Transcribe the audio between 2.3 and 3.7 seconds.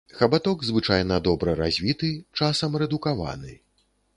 часам рэдукаваны.